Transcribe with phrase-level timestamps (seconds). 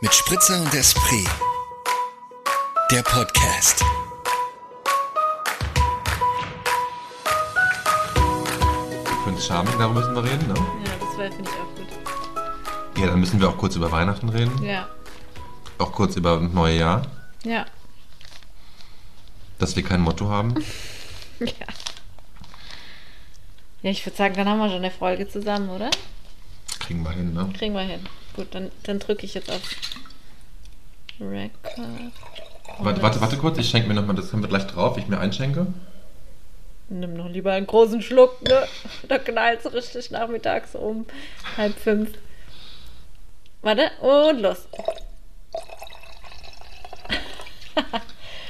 [0.00, 1.28] mit Spritzer und Esprit.
[2.90, 3.84] Der Podcast.
[9.04, 10.54] Ich finde es charming, darüber müssen wir reden, ne?
[10.54, 12.98] Ja, das finde ich auch gut.
[12.98, 14.62] Ja, dann müssen wir auch kurz über Weihnachten reden.
[14.62, 14.88] Ja.
[15.78, 17.02] Auch kurz über das neue Jahr.
[17.44, 17.66] Ja.
[19.58, 20.54] Dass wir kein Motto haben.
[21.40, 21.66] Ja.
[23.80, 25.88] Ja, ich würde sagen, dann haben wir schon eine Folge zusammen, oder?
[26.80, 27.50] Kriegen wir hin, ne?
[27.56, 28.06] Kriegen wir hin.
[28.40, 29.60] Gut, dann, dann drücke ich jetzt auf
[31.20, 31.50] Record.
[32.78, 35.18] Warte, warte, warte kurz, ich schenke mir nochmal, das haben wir gleich drauf, ich mir
[35.20, 35.66] einschenke.
[36.88, 38.66] Nimm noch lieber einen großen Schluck, ne?
[39.08, 41.04] Da knallt es richtig nachmittags um
[41.58, 42.12] halb fünf.
[43.60, 44.66] Warte, und los.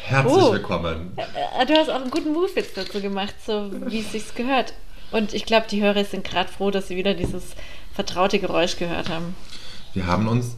[0.05, 0.53] Herzlich Oh.
[0.53, 1.19] willkommen.
[1.59, 4.73] Äh, Du hast auch einen guten Move jetzt dazu gemacht, so wie es sich gehört.
[5.11, 7.57] Und ich glaube, die Hörer sind gerade froh, dass sie wieder dieses
[7.93, 9.35] vertraute Geräusch gehört haben.
[9.95, 10.57] Wir haben uns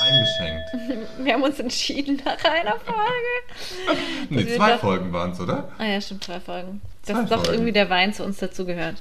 [0.00, 1.08] eingeschenkt.
[1.24, 3.98] Wir haben uns entschieden nach einer Folge.
[4.28, 5.68] Nee, wir zwei doch- Folgen waren es, oder?
[5.78, 6.80] Ah ja, stimmt, zwei Folgen.
[7.06, 7.52] Dass Zwei doch Folgen.
[7.52, 8.96] irgendwie der Wein zu uns dazugehört.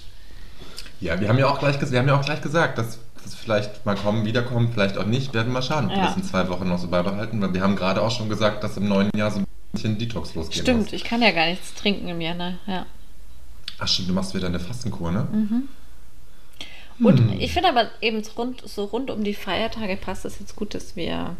[1.01, 3.85] Ja, wir haben ja auch gleich, wir haben ja auch gleich gesagt, dass das vielleicht
[3.85, 5.33] mal kommen, wiederkommen, vielleicht auch nicht.
[5.33, 6.05] Werden wir mal schauen, ob wir Ja.
[6.07, 7.41] das in zwei Wochen noch so beibehalten.
[7.41, 10.35] Weil wir haben gerade auch schon gesagt, dass im neuen Jahr so ein bisschen Detox
[10.35, 10.93] losgehen Stimmt, muss.
[10.93, 12.59] ich kann ja gar nichts trinken im Jahr, ne?
[12.67, 12.85] Ja.
[13.79, 15.27] Ach stimmt, du machst wieder eine Fastenkur, ne?
[15.31, 15.63] Mhm.
[16.99, 17.39] Und Hm.
[17.39, 20.73] ich finde aber eben so rund, so rund um die Feiertage passt es jetzt gut,
[20.73, 21.35] dass wir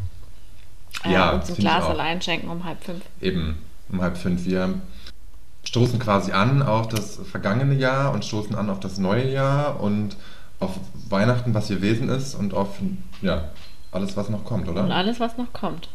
[1.04, 3.04] äh, Ja, uns ein Glas allein schenken um halb fünf.
[3.22, 3.58] Eben,
[3.90, 4.46] um halb fünf.
[4.46, 4.82] Wir
[5.64, 10.18] stoßen quasi an auf das vergangene Jahr und stoßen an auf das neue Jahr und
[10.60, 10.72] auf
[11.10, 12.70] Weihnachten, was hier Wesen ist und auf
[13.22, 13.50] ja,
[13.92, 14.84] alles, was noch kommt, oder?
[14.84, 15.90] Und alles, was noch kommt.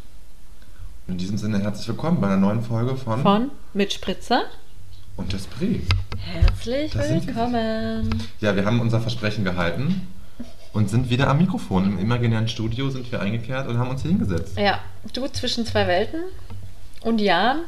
[1.07, 4.45] In diesem Sinne herzlich willkommen bei einer neuen Folge von, Von mit Spritzer.
[5.17, 5.83] Und Esprit.
[6.19, 7.27] Herzlich Da wir.
[7.27, 8.23] willkommen.
[8.41, 10.07] Ja, wir haben unser Versprechen gehalten
[10.73, 11.85] und sind wieder am Mikrofon.
[11.85, 14.57] Im imaginären Studio sind wir eingekehrt und haben uns hier hingesetzt.
[14.57, 14.81] Ja,
[15.13, 16.21] du zwischen zwei Welten
[17.03, 17.61] und Jahren,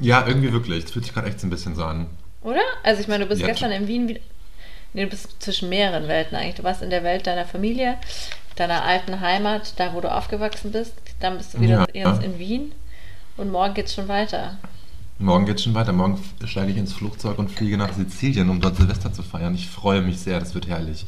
[0.00, 0.84] Ja, irgendwie wirklich.
[0.84, 2.06] Es fühlt sich gerade echt so ein bisschen so an.
[2.42, 2.60] oder?
[2.82, 4.20] Also ich meine, du bist Ja, gestern in Wien wieder.
[4.92, 6.54] Nee, du bist zwischen mehreren Welten eigentlich.
[6.56, 7.96] Du warst in der Welt deiner Familie,
[8.56, 10.94] deiner alten Heimat, da wo du aufgewachsen bist.
[11.20, 12.12] Dann bist du wieder Ja.
[12.18, 12.72] in Wien.
[13.36, 14.56] Und morgen geht's schon weiter.
[15.18, 15.92] Morgen geht's schon weiter.
[15.92, 19.54] Morgen steige ich ins Flugzeug und fliege nach Sizilien, um dort Silvester zu feiern.
[19.54, 21.06] Ich freue mich sehr, das wird herrlich.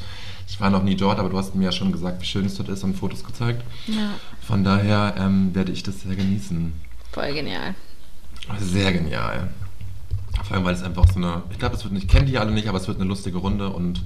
[0.48, 2.54] Ich war noch nie dort, aber du hast mir ja schon gesagt, wie schön es
[2.56, 3.64] dort ist und Fotos gezeigt.
[3.88, 4.12] Ja.
[4.40, 6.72] Von daher ähm, werde ich das sehr genießen.
[7.12, 7.74] Voll genial.
[8.60, 9.48] Sehr genial.
[10.44, 12.38] Vor allem, weil es einfach so eine, ich glaube, es wird nicht, ich kenne die
[12.38, 14.02] alle nicht, aber es wird eine lustige Runde und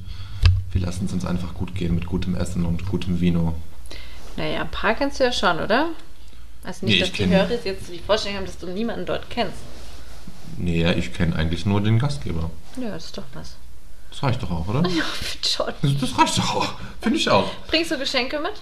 [0.72, 3.54] wir lassen es uns einfach gut gehen mit gutem Essen und gutem Vino.
[4.36, 5.88] Naja, ein paar kennst du ja schon, oder?
[6.64, 9.28] Also nicht, Nee, dass ich die Hörer jetzt die Vorstellung haben, dass du niemanden dort
[9.28, 9.58] kennst.
[10.62, 12.50] Nee, ich kenne eigentlich nur den Gastgeber.
[12.80, 13.56] Ja, das ist doch was.
[14.10, 14.86] Das reicht doch auch, oder?
[14.90, 15.04] Ja,
[15.46, 15.72] schon.
[15.82, 16.74] Das, das reicht doch auch.
[17.00, 17.50] Finde ich auch.
[17.68, 18.52] Bringst du Geschenke mit?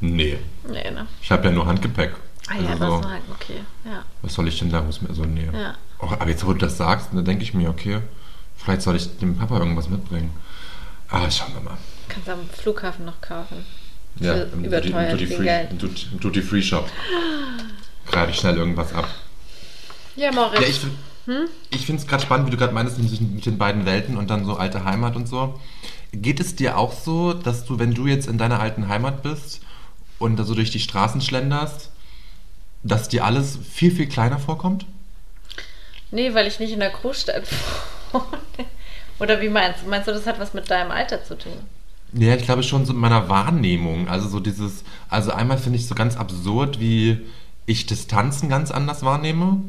[0.00, 1.06] Nee, Nee, ne?
[1.20, 2.14] ich habe ja nur Handgepäck.
[2.48, 2.92] Ah ja, Also so.
[2.96, 3.60] das war halt okay.
[3.84, 4.02] Ja.
[4.22, 4.80] Was soll ich denn da?
[4.80, 5.48] Muss mir so, nee.
[5.52, 5.74] Ja.
[5.98, 8.00] Oh, aber jetzt, wo du das sagst, dann denke ich mir, okay,
[8.56, 10.32] vielleicht soll ich dem Papa irgendwas mitbringen.
[11.10, 11.76] Aber schauen wir mal.
[12.08, 13.66] Kannst am Flughafen noch kaufen.
[14.18, 14.88] Ja, im Duty,
[15.26, 16.88] viel Free, Duty, Duty Free Shop.
[18.06, 19.08] Greife ich schnell irgendwas ab.
[20.20, 20.60] Ja, Moritz.
[20.60, 20.80] Ja, ich,
[21.70, 24.28] ich finde es gerade spannend, wie du gerade meinst, mit, mit den beiden Welten und
[24.28, 25.58] dann so alte Heimat und so.
[26.12, 29.62] Geht es dir auch so, dass du, wenn du jetzt in deiner alten Heimat bist
[30.18, 31.90] und da so durch die Straßen schlenderst,
[32.82, 34.84] dass dir alles viel, viel kleiner vorkommt?
[36.10, 37.44] nee, weil ich nicht in der Großstadt
[38.12, 38.24] wohne.
[39.20, 39.88] Oder wie meinst du?
[39.88, 41.52] Meinst du, das hat was mit deinem Alter zu tun?
[42.12, 44.08] Ja, ich glaube schon so in meiner Wahrnehmung.
[44.08, 47.20] Also so dieses, also einmal finde ich so ganz absurd, wie
[47.64, 49.62] ich Distanzen ganz anders wahrnehme.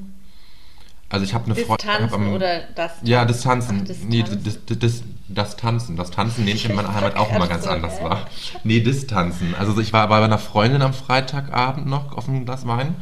[1.11, 1.87] Also ich habe eine Freundin.
[1.87, 2.91] Distanzen oder das?
[3.03, 3.79] Ja, das Tanzen.
[3.81, 4.09] Ach, Distanz.
[4.09, 5.97] Nee, das, das, das, das Tanzen.
[5.97, 8.27] Das Tanzen nehme ich in meiner Heimat auch immer ganz anders wahr.
[8.63, 9.53] Nee, Distanzen.
[9.55, 12.95] Also ich war bei einer Freundin am Freitagabend noch auf einem Glas Wein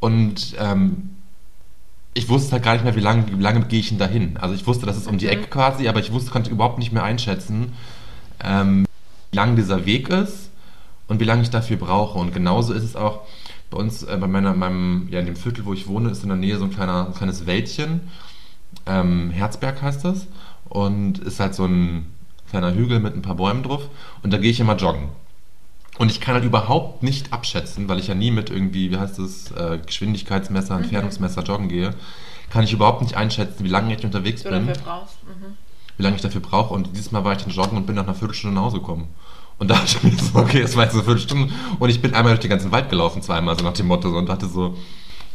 [0.00, 1.10] und ähm,
[2.14, 4.36] ich wusste halt gar nicht mehr, wie lange, wie lange gehe ich denn dahin.
[4.38, 5.32] Also ich wusste, das ist um die Mhm.
[5.32, 7.74] Ecke quasi, aber ich wusste, konnte überhaupt nicht mehr einschätzen,
[8.42, 8.86] ähm,
[9.30, 10.50] wie lang dieser Weg ist
[11.06, 12.18] und wie lange ich dafür brauche.
[12.18, 13.20] Und genauso ist es auch
[13.70, 16.28] bei uns, äh, bei meiner, meinem, ja, in dem Viertel, wo ich wohne, ist in
[16.28, 18.00] der Nähe so ein kleiner, ein kleines Wäldchen.
[18.86, 20.26] Ähm, Herzberg heißt das.
[20.68, 22.06] Und ist halt so ein
[22.48, 23.88] kleiner Hügel mit ein paar Bäumen drauf.
[24.22, 25.08] Und da gehe ich immer joggen.
[25.98, 29.18] Und ich kann halt überhaupt nicht abschätzen, weil ich ja nie mit irgendwie, wie heißt
[29.18, 31.94] das, äh, Geschwindigkeitsmesser, Entfernungsmesser joggen gehe,
[32.48, 35.18] kann ich überhaupt nicht einschätzen, wie lange ich unterwegs Du bin dafür brauchst.
[35.24, 35.56] Mhm.
[35.96, 36.72] wie lange ich dafür brauche.
[36.72, 39.08] Und dieses Mal war ich dann joggen und bin nach einer Viertelstunde nach Hause gekommen.
[39.60, 41.52] Und da dachte ich mir so, okay, es war jetzt eine Viertelstunde.
[41.78, 44.10] Und ich bin einmal durch den ganzen Wald gelaufen, zweimal, so nach dem Motto.
[44.10, 44.76] So, und dachte so,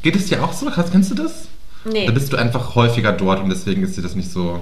[0.01, 0.66] geht es dir auch so?
[0.72, 1.48] Kennst du das?
[1.86, 2.07] Nee.
[2.07, 4.60] Da bist du einfach häufiger dort und deswegen ist dir das nicht so.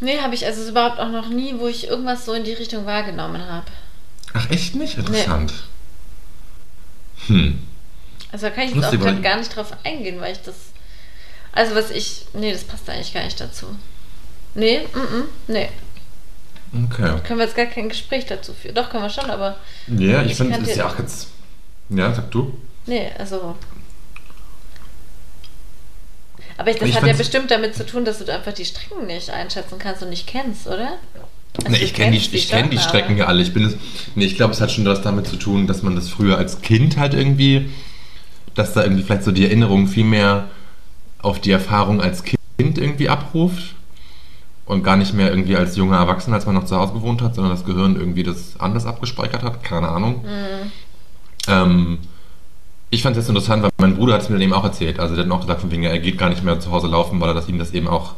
[0.00, 2.86] Nee, habe ich also überhaupt auch noch nie, wo ich irgendwas so in die Richtung
[2.86, 3.66] wahrgenommen habe.
[4.32, 4.98] Ach, echt nicht?
[4.98, 5.54] Interessant.
[7.28, 7.60] Hm.
[8.32, 10.42] Also da kann ich jetzt Lustig, auch grad weil- gar nicht drauf eingehen, weil ich
[10.42, 10.56] das.
[11.52, 12.26] Also was ich.
[12.34, 13.66] Nee, das passt eigentlich gar nicht dazu.
[14.54, 15.68] Nee, mm, mm, nee.
[16.72, 17.14] Okay.
[17.24, 18.74] Können wir jetzt gar kein Gespräch dazu führen.
[18.74, 19.56] Doch, können wir schon, aber.
[19.86, 21.28] Ja, ich, Ich finde, das ist ja auch jetzt.
[21.88, 22.58] Ja, sag du.
[22.86, 23.56] Nee, also.
[26.58, 29.06] Aber ich, das Ich hat ja bestimmt damit zu tun, dass du einfach die Strecken
[29.06, 30.98] nicht einschätzen kannst und nicht kennst, oder?
[31.64, 33.42] Also Nee, ich kenne die, ich kenn die Strecken ja alle.
[33.42, 33.76] Ich bin es,
[34.14, 36.60] nee, ich glaube, es hat schon was damit zu tun, dass man das früher als
[36.60, 37.70] Kind halt irgendwie,
[38.54, 40.48] dass da irgendwie vielleicht so die Erinnerung viel mehr
[41.20, 43.74] auf die Erfahrung als Kind irgendwie abruft
[44.68, 47.34] und gar nicht mehr irgendwie als junger Erwachsener, als man noch zu Hause gewohnt hat,
[47.34, 49.64] sondern das Gehirn irgendwie das anders abgespeichert hat.
[49.64, 50.22] Keine Ahnung.
[50.22, 50.72] Mhm.
[51.48, 51.98] Ähm,
[52.90, 55.00] ich fand es jetzt interessant, weil mein Bruder hat es mir dann eben auch erzählt.
[55.00, 56.86] Also der hat dann auch gesagt, von wegen, er geht gar nicht mehr zu Hause
[56.86, 58.14] laufen, weil er das ihm das eben auch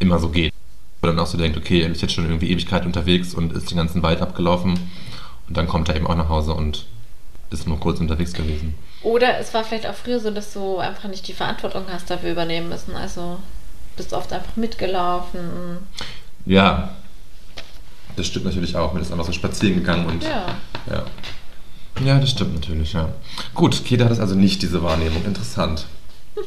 [0.00, 0.52] immer so geht.
[1.00, 3.70] Wo dann auch so denkt, okay, er ist jetzt schon irgendwie Ewigkeit unterwegs und ist
[3.70, 4.72] den ganzen Wald abgelaufen.
[5.46, 6.86] Und dann kommt er eben auch nach Hause und
[7.50, 8.74] ist nur kurz unterwegs gewesen.
[9.02, 12.32] Oder es war vielleicht auch früher so, dass du einfach nicht die Verantwortung hast dafür
[12.32, 12.96] übernehmen müssen.
[12.96, 13.38] Also
[13.96, 15.78] bist oft einfach mitgelaufen.
[16.46, 16.90] Ja,
[18.16, 18.92] das stimmt natürlich auch.
[18.92, 20.46] Man ist einfach so spazieren gegangen und Ja.
[20.90, 21.04] ja.
[22.04, 23.10] Ja, das stimmt natürlich, ja.
[23.54, 25.24] Gut, Keda hat es also nicht, diese Wahrnehmung.
[25.24, 25.86] Interessant.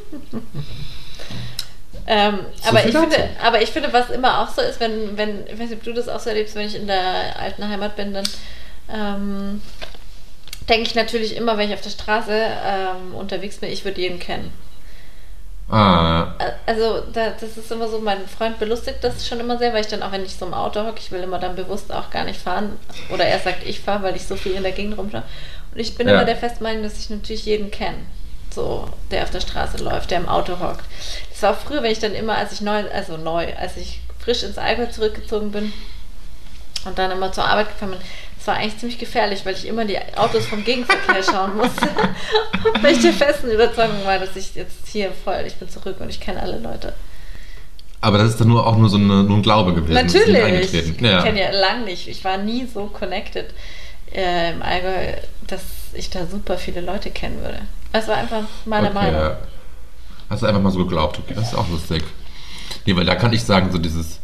[2.08, 5.44] Ähm, So aber, ich finde, aber ich finde, was immer auch so ist, wenn, wenn,
[5.46, 7.96] ich weiß nicht, ob du das auch so erlebst, wenn ich in der alten Heimat
[7.96, 8.28] bin, dann
[8.88, 9.60] ähm,
[10.68, 14.20] denke ich natürlich immer, wenn ich auf der Straße ähm, unterwegs bin, ich würde jeden
[14.20, 14.52] kennen.
[15.68, 16.34] Ah,
[16.66, 19.88] Also da, das ist immer so, mein Freund belustigt das schon immer sehr, weil ich
[19.88, 22.24] dann auch, wenn ich so im Auto hocke, ich will immer dann bewusst auch gar
[22.24, 22.78] nicht fahren.
[23.12, 25.24] Oder er sagt, ich fahre, weil ich so viel in der Gegend rumschaue.
[25.72, 26.14] Und ich bin Ja.
[26.14, 27.98] immer der Festmeinung, dass ich natürlich jeden kenne.
[28.54, 30.84] So, der auf der Straße läuft, der im Auto hockt.
[31.30, 34.00] Das war auch früher, wenn ich dann immer, als ich neu, also neu, als ich
[34.20, 35.72] frisch ins Allgäu zurückgezogen bin
[36.84, 38.00] und dann immer zur Arbeit gefahren bin,
[38.46, 41.88] das war eigentlich ziemlich gefährlich, weil ich immer die Autos vom Gegenverkehr schauen musste.
[42.80, 46.08] weil ich der festen Überzeugung war, dass ich jetzt hier voll, ich bin zurück und
[46.08, 46.94] ich kenne alle Leute.
[48.00, 49.94] aber das ist dann nur auch nur so eine, nur ein Glaube gewesen.
[49.94, 50.72] das Natürlich.
[50.72, 51.22] Ich Ja.
[51.22, 52.06] kenne ja lang nicht.
[52.06, 53.46] Ich war nie so connected
[54.14, 55.14] äh, im Allgäu,
[55.48, 55.62] dass
[55.94, 57.62] ich da super viele Leute kennen würde.
[57.92, 59.30] Es war einfach meine Okay, Meinung.
[60.30, 62.04] Hast du einfach mal so geglaubt, okay, das ist auch lustig.
[62.84, 64.20] Nee, weil da kann ich sagen, so dieses,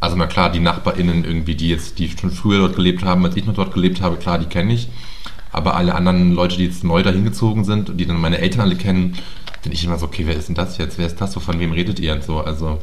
[0.00, 3.36] also na klar, die NachbarInnen irgendwie, die jetzt, die schon früher dort gelebt haben, als
[3.36, 4.88] ich noch dort gelebt habe, klar, die kenne ich.
[5.50, 8.60] Aber alle anderen Leute, die jetzt neu dahin gezogen sind und die dann meine Eltern
[8.60, 9.16] alle kennen,
[9.62, 10.98] bin ich immer so, okay, wer ist denn das jetzt?
[10.98, 11.40] Wer ist das so?
[11.40, 12.40] Von wem redet ihr und so?
[12.40, 12.80] Also.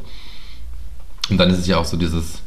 [1.30, 2.42] Und dann ist es ja auch so dieses,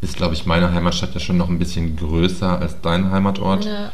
[0.00, 3.92] ist glaube ich meine Heimatstadt ja schon noch ein bisschen größer als dein Heimatort Ja.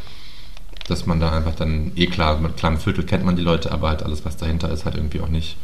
[0.88, 3.88] dass man da einfach dann, eh klar, mit kleinem Viertel kennt man die Leute, aber
[3.88, 5.56] halt alles, was dahinter ist, halt irgendwie auch nicht.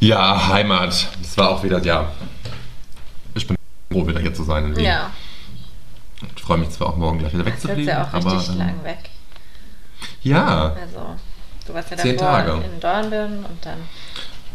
[0.00, 1.08] Ja, Heimat.
[1.22, 2.10] Das war auch wieder, ja.
[3.92, 4.84] Froh, wieder hier zu sein in Wien.
[4.84, 5.10] ja,
[6.36, 8.34] Ich freue mich zwar auch morgen gleich wieder wegzufliegen, ja auch aber.
[8.36, 9.10] richtig ähm, lang weg.
[10.22, 11.16] Ja, Also,
[11.66, 12.64] du warst ja Zehn davor Tage.
[12.72, 13.78] in Dornbirn und dann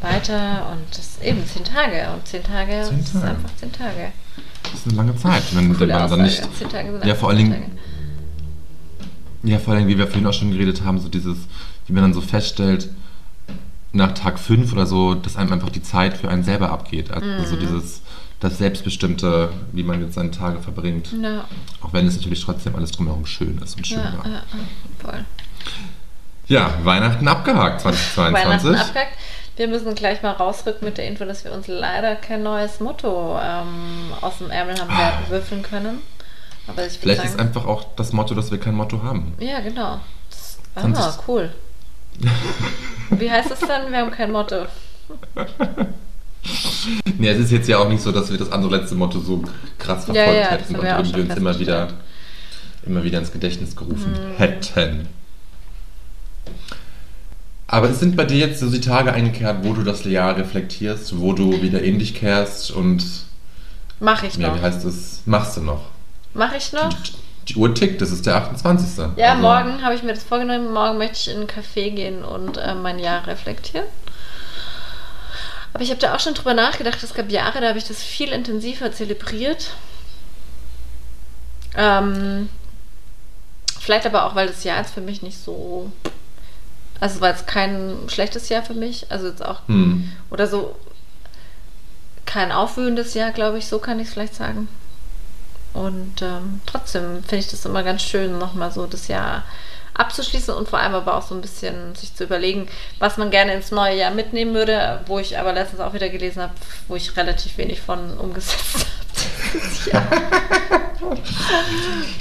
[0.02, 2.08] weiter und das ist eben zehn Tage.
[2.14, 3.28] Und zehn Tage, Zehn das ist Tage.
[3.28, 4.12] einfach zehn Tage.
[4.64, 5.44] das ist eine lange Zeit.
[5.54, 6.42] Wenn, wenn man dann nicht.
[6.58, 7.72] Zehn Tage sind Ja, vor allen Dingen, Tage.
[9.52, 11.38] Ja, vor allem, wie wir vorhin auch schon geredet haben, so dieses,
[11.88, 12.90] wie man dann so feststellt,
[13.92, 17.12] nach Tag 5 oder so, dass einem einfach die Zeit für einen selber abgeht.
[17.12, 17.46] Also Mhm.
[17.46, 18.02] so dieses,
[18.40, 21.10] das Selbstbestimmte, wie man jetzt seine Tage verbringt.
[21.22, 21.46] Ja,
[21.82, 24.28] Auch wenn es natürlich trotzdem alles drumherum schön ist und schön ja, war.
[24.28, 24.42] ja,
[25.00, 25.26] voll.
[26.48, 28.44] Ja, Weihnachten abgehakt 2022.
[28.44, 29.18] Weihnachten abgehakt.
[29.56, 33.40] Wir müssen gleich mal rausrücken mit der Info, dass wir uns leider kein neues Motto
[33.42, 35.14] ähm, aus dem Ärmel haben Ah.
[35.30, 36.02] würfeln können.
[36.68, 39.34] Aber ich Vielleicht ist sagen, einfach auch das Motto, dass wir kein Motto haben.
[39.40, 40.02] ja, genau.
[40.30, 41.54] Das, ah, 20 cool.
[43.12, 43.92] Wie heißt es dann?
[43.92, 44.66] Wir haben kein Motto.
[47.18, 49.44] Nee, es ist jetzt ja auch nicht so, dass wir das andere letzte Motto so
[49.78, 51.88] krass Ja, verfolgt ja, das hätten und irgendwie uns immer wieder,
[52.86, 54.38] immer wieder ins Gedächtnis gerufen Mhm.
[54.38, 55.08] hätten.
[57.68, 61.20] Aber es sind bei dir jetzt so die Tage eingekehrt, wo du das Jahr reflektierst,
[61.20, 63.04] wo du wieder in dich kehrst und
[64.00, 64.58] Mach ich ja, noch.
[64.58, 65.82] wie heißt es, machst du noch?
[66.34, 66.90] Mach ich noch?
[66.94, 67.14] Die,
[67.54, 69.06] die Uhr tickt, das ist der 28.
[69.18, 70.72] Ja, Also, morgen habe ich mir das vorgenommen.
[70.74, 73.86] Morgen möchte ich in einen Café gehen und äh, mein Jahr reflektieren.
[75.76, 77.04] Aber ich habe da auch schon drüber nachgedacht.
[77.04, 79.72] Es gab Jahre, da habe ich das viel intensiver zelebriert.
[81.76, 82.48] Ähm,
[83.82, 85.92] vielleicht aber auch, weil das Jahr jetzt für mich nicht so.
[87.02, 89.12] Also es war jetzt kein schlechtes Jahr für mich.
[89.12, 89.68] Also jetzt auch.
[89.68, 90.14] Hm.
[90.32, 90.78] Oder so.
[92.26, 94.70] Kein aufwühlendes Jahr, glaube ich, so kann ich es vielleicht sagen.
[95.74, 99.44] Und ähm, trotzdem finde ich das immer ganz schön, nochmal so das Jahr
[99.98, 102.68] abzuschließen und vor allem aber auch so ein bisschen sich zu überlegen,
[103.00, 106.42] was man gerne ins neue Jahr mitnehmen würde, wo ich aber letztens auch wieder gelesen
[106.42, 106.54] habe,
[106.88, 108.86] wo ich relativ wenig von umgesetzt
[109.94, 110.06] habe.
[110.06, 110.08] Jahr.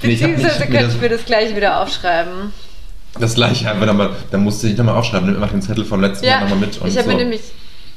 [0.03, 2.53] Nee, ich Beziehungsweise könnte das- ich mir das gleich wieder aufschreiben.
[3.19, 6.01] Das gleiche einfach nochmal, dann musst du dich nochmal aufschreiben, nimm einfach den Zettel vom
[6.01, 6.79] letzten Jahr Ja, nochmal mit.
[6.79, 7.13] Und ich habe so.
[7.13, 7.41] mir nämlich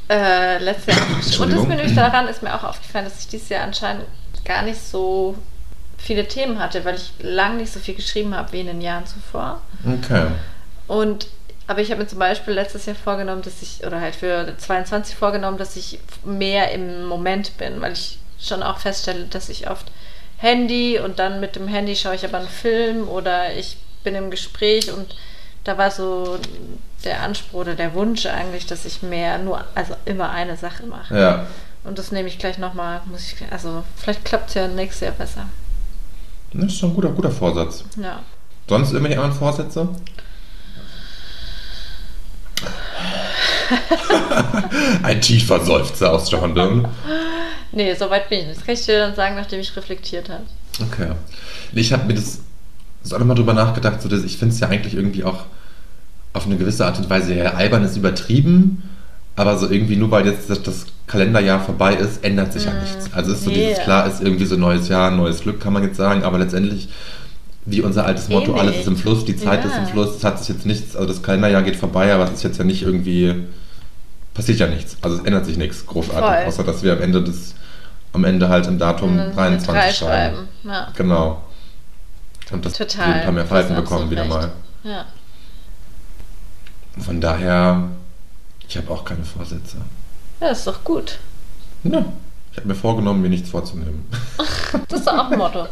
[0.10, 1.06] äh, letztes Jahr
[1.42, 4.06] und das mir nämlich daran ist mir auch aufgefallen, dass ich dieses Jahr anscheinend
[4.46, 5.36] gar nicht so
[6.08, 9.06] viele Themen hatte, weil ich lang nicht so viel geschrieben habe wie in den Jahren
[9.06, 9.62] zuvor.
[9.86, 10.28] Okay.
[10.88, 11.28] Und
[11.68, 15.16] aber ich habe mir zum Beispiel letztes Jahr vorgenommen, dass ich, oder halt für 22
[15.16, 19.92] vorgenommen, dass ich mehr im Moment bin, weil ich schon auch feststelle, dass ich oft
[20.38, 24.32] Handy und dann mit dem Handy schaue ich aber einen Film oder ich bin im
[24.32, 25.14] Gespräch und
[25.66, 26.40] da war so
[27.04, 31.20] der Anspruch oder der Wunsch eigentlich, dass ich mehr nur, also immer eine Sache mache.
[31.20, 31.48] Ja.
[31.84, 35.12] Und das nehme ich gleich nochmal, muss ich, also vielleicht klappt es ja nächstes Jahr
[35.12, 35.48] besser.
[36.54, 37.84] Das ist schon ein guter, guter Vorsatz.
[38.02, 38.20] Ja.
[38.68, 39.90] Sonst irgendwelche anderen Vorsätze?
[45.04, 46.88] ein tiefer Seufzer aus John Dürren.
[47.72, 48.60] Nee, so weit bin ich nicht.
[48.60, 50.44] Das kann ich dir dann sagen, nachdem ich reflektiert habe.
[50.82, 51.12] Okay.
[51.74, 52.40] Ich habe mir das
[53.04, 55.46] so auch nochmal drüber nachgedacht, so dass ich finde es ja eigentlich irgendwie auch
[56.34, 58.87] auf eine gewisse Art und Weise ja albern ist übertrieben,
[59.38, 63.14] aber so irgendwie nur weil jetzt das, das Kalenderjahr vorbei ist, ändert sich ja nichts.
[63.14, 63.70] Also ist so Nee.
[63.70, 66.90] dieses klar ist irgendwie so neues Jahr, neues Glück kann man jetzt sagen, aber letztendlich
[67.66, 69.70] wie unser altes Motto, Eh alles ist im Fluss, die Zeit Ja.
[69.72, 72.32] ist im Fluss, es hat sich jetzt nichts, also das Kalenderjahr geht vorbei, aber es
[72.32, 73.36] ist jetzt ja nicht irgendwie,
[74.34, 74.98] passiert ja nichts.
[75.02, 76.46] Also es ändert sich nichts großartig, Voll.
[76.48, 77.56] außer dass wir am Ende des,
[78.14, 80.36] am Ende halt im Datum dann eine 23 drei schreiben.
[80.36, 80.48] schreiben.
[80.64, 80.88] Ja.
[80.96, 81.42] Genau.
[82.52, 83.08] Und dass Total.
[83.08, 84.46] wir ein paar mehr Falten bekommen wieder absolut mal.
[84.46, 84.56] recht.
[84.84, 85.06] Ja.
[87.04, 87.84] Von daher,
[88.68, 89.78] ich habe auch keine Vorsätze.
[90.42, 91.20] ja, ist doch gut.
[91.84, 92.06] Ja.
[92.52, 94.06] Ich habe mir vorgenommen, mir nichts vorzunehmen.
[94.90, 95.68] Das ist doch auch ein Motto.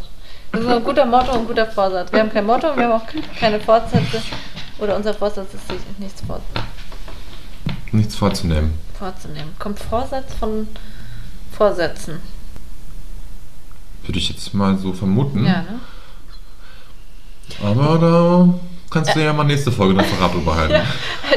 [0.51, 2.11] Das ist ein guter Motto und ein guter Vorsatz.
[2.11, 3.05] Wir haben kein Motto und wir haben auch
[3.37, 4.21] keine Vorsätze.
[4.79, 6.39] Oder unser Vorsatz ist, sich nichts vor
[7.91, 8.73] nichts vorzunehmen.
[8.97, 9.53] vorzunehmen.
[9.59, 10.67] Kommt Vorsatz von
[11.51, 12.19] Vorsätzen.
[14.03, 15.45] Würde ich jetzt mal so vermuten.
[15.45, 15.79] Ja, ne?
[17.63, 18.59] Aber da
[18.95, 20.81] kannst du ja mal nächste Folge noch Verrat behalten.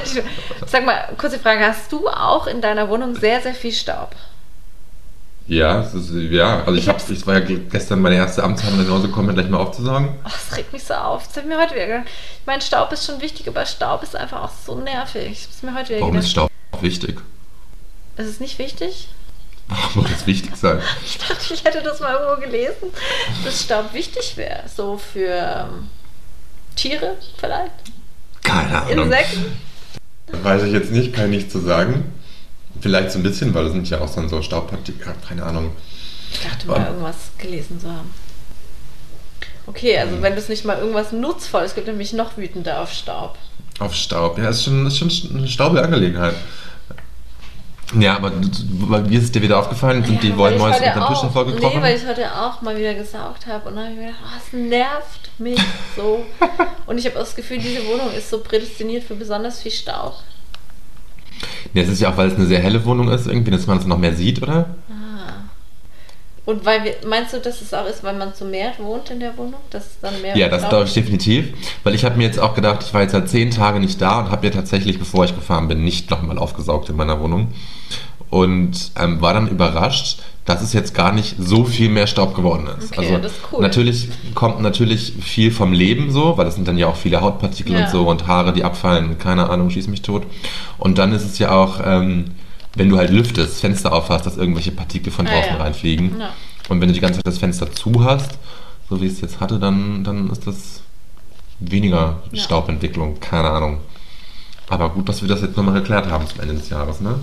[0.67, 1.67] Sag mal, kurze Frage.
[1.67, 4.15] Hast du auch in deiner Wohnung sehr, sehr viel Staub?
[5.47, 8.87] Ja, ist, ja, also ich, Ich hab, hab's- ich war ja gestern meine erste Amtshandlung
[8.87, 10.11] nach Hause gekommen, mir gleich mal aufzusagen.
[10.25, 11.27] Ach, das regt mich so auf.
[11.27, 12.07] Das ich mir heute wieder gedacht.
[12.41, 15.31] Ich meine, Staub ist schon wichtig, aber Staub ist einfach auch so nervig.
[15.33, 16.51] Ich hab's mir heute wieder Warum ist gedacht.
[16.73, 17.19] Staub wichtig?
[18.19, 19.09] Ist es nicht wichtig?
[19.69, 20.81] Warum muss es wichtig sein?
[21.05, 22.89] Ich dachte, ich hätte das mal irgendwo gelesen,
[23.45, 24.65] dass Staub wichtig wäre.
[24.75, 25.89] So für ähm,
[26.79, 27.73] Tiere vielleicht?
[28.43, 29.07] Keine Ahnung.
[29.07, 29.45] Insekten?
[30.31, 32.13] Weiß ich jetzt nicht, kann ich nicht zu sagen.
[32.81, 35.73] Vielleicht so ein bisschen, weil das sind ja auch dann so Staubpartikel, keine Ahnung.
[36.33, 38.11] Ich dachte mal, irgendwas gelesen zu haben.
[39.67, 43.37] Okay, also wenn es nicht mal irgendwas Nutzvolles gibt, nämlich noch wütender auf Staub.
[43.81, 46.35] Auf Staub, ja, ist schon, ist schon eine staubige Angelegenheit.
[47.95, 48.33] Ja, aber
[49.09, 50.05] wie ist es dir wieder aufgefallen?
[50.05, 51.79] Sind die weil ich Wollmäuse unter den Tisch hervorgekrochen?
[51.79, 54.23] Nee, weil ich heute auch mal wieder gesaugt habe und dann habe ich mir gedacht,
[54.25, 55.59] oh, es nervt mich
[55.97, 56.27] so.
[56.87, 60.17] und ich habe auch das Gefühl, diese Wohnung ist so prädestiniert für besonders viel Staub.
[61.73, 63.79] Nee, es ist ja auch, weil es eine sehr helle Wohnung ist, irgendwie, dass man
[63.79, 64.67] es noch mehr sieht, oder?
[66.49, 69.21] Und weil wir, meinst du, dass es auch ist, weil man zu mehr wohnt in
[69.21, 69.61] der Wohnung?
[69.69, 71.53] Dass es dann mehr Ja, das glaube ich definitiv.
[71.85, 74.21] Weil ich habe mir jetzt auch gedacht, ich war jetzt seit zehn Tagen nicht da
[74.21, 77.49] und habe mir tatsächlich, bevor ich gefahren bin, nicht nochmal aufgesaugt in meiner Wohnung.
[78.31, 82.67] Und ähm, war dann überrascht, dass es jetzt gar nicht so viel mehr Staub geworden
[82.79, 82.93] ist.
[82.93, 83.61] Okay, also das ist cool.
[83.61, 87.75] natürlich kommt natürlich viel vom Leben so, weil das sind dann ja auch viele Hautpartikel
[87.75, 87.85] Ja.
[87.85, 90.23] und so und Haare, die abfallen, keine Ahnung, schieß mich tot.
[90.79, 92.31] Und dann ist es ja auch, ähm,
[92.79, 95.63] wenn du halt lüftest, Fenster aufhast, dass irgendwelche Partikel von Ah, draußen ja.
[95.63, 96.19] reinfliegen.
[96.21, 96.33] Ja.
[96.69, 98.39] Und wenn du die ganze Zeit das Fenster zu hast,
[98.89, 100.81] so wie ich es jetzt hatte, dann, dann ist das
[101.61, 102.43] weniger Ja.
[102.43, 103.79] Staubentwicklung, keine Ahnung.
[104.69, 107.15] Aber gut, dass wir das jetzt nochmal geklärt haben zum Ende des Jahres, ne?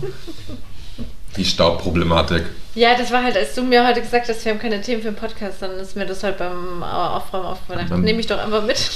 [1.37, 2.43] Die Staubproblematik.
[2.75, 5.09] Ja, das war halt, als du mir heute gesagt hast, wir haben keine Themen für
[5.11, 8.01] den Podcast, dann ist mir das halt beim Aufräumen aufgefallen.
[8.03, 8.89] Nehme ich doch einfach mit.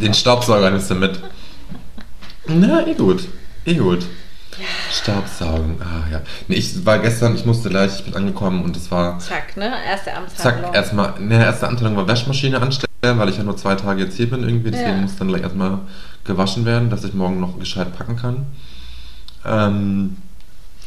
[0.00, 1.18] Den Staubsauger nimmst du mit.
[2.46, 3.24] Na, eh gut.
[3.64, 4.04] Eh gut.
[4.92, 6.20] Staubsaugen, ah ja.
[6.48, 9.72] Nee, ich war gestern, ich musste gleich, ich bin angekommen und es war Zack, ne?
[9.86, 10.64] Erste Amtshandlung.
[10.66, 14.16] Zack, erstmal, ne, erste Anteilung war Waschmaschine anstellen, weil ich ja nur zwei Tage jetzt
[14.16, 14.96] hier bin irgendwie, deswegen Ja.
[14.96, 15.78] muss dann gleich erstmal
[16.24, 18.46] gewaschen werden, dass ich morgen noch gescheit packen kann.
[19.44, 20.16] Ähm,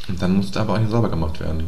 [0.08, 1.64] und dann musste aber auch hier sauber gemacht werden.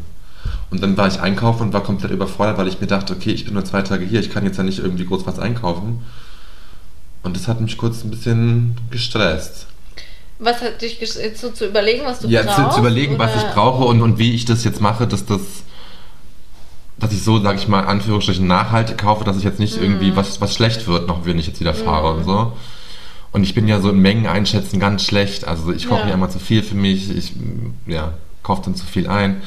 [0.71, 3.45] Und dann war ich einkaufen und war komplett überfordert, weil ich mir dachte, okay, ich
[3.45, 6.03] bin nur zwei Tage hier, ich kann jetzt ja nicht irgendwie groß was einkaufen.
[7.23, 9.67] Und das hat mich kurz ein bisschen gestresst.
[10.45, 12.57] Was hat dich jetzt so zu überlegen, was du Ja, brauchst?
[12.57, 15.25] zu, zu überlegen, was oder- ich brauche und, und wie ich das jetzt mache, dass
[15.27, 15.41] das,
[16.99, 19.83] dass ich so, sag ich mal, Anführungsstrichen nachhaltig kaufe, dass ich jetzt nicht Mhm.
[19.83, 22.53] irgendwie was, was schlecht wird, noch wenn ich jetzt wieder fahre und so.
[23.33, 25.47] Und ich bin ja so in Mengen einschätzen ganz schlecht.
[25.49, 26.09] Also ich koche Ja.
[26.09, 27.33] ja immer zu viel für mich, ich
[27.87, 28.13] ja,
[28.45, 29.43] kaufe dann zu viel ein.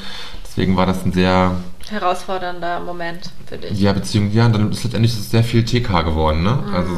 [0.46, 1.52] Deswegen war das ein sehr
[1.88, 3.80] herausfordernder Moment für dich.
[3.80, 6.58] Ja, beziehungsweise, ja, dann ist letztendlich sehr viel TK geworden, ne?
[6.66, 6.74] Mhm.
[6.74, 6.90] Also,